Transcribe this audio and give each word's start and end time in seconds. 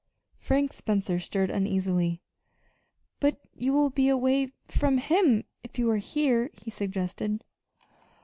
Frank 0.39 0.73
Spencer 0.73 1.19
stirred 1.19 1.51
uneasily. 1.51 2.23
"But 3.19 3.39
you 3.55 3.71
will 3.71 3.91
be 3.91 4.09
away 4.09 4.51
from 4.67 4.97
him 4.97 5.43
if 5.61 5.77
you 5.77 5.91
are 5.91 5.97
here," 5.97 6.49
he 6.59 6.71
suggested. 6.71 7.43